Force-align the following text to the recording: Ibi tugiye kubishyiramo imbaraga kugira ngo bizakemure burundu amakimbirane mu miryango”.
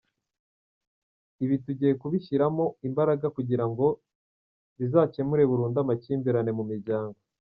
Ibi 1.43 1.55
tugiye 1.65 1.93
kubishyiramo 2.01 2.65
imbaraga 2.87 3.27
kugira 3.35 3.65
ngo 3.69 3.85
bizakemure 4.77 5.43
burundu 5.51 5.77
amakimbirane 5.79 6.51
mu 6.59 6.63
miryango”. 6.71 7.17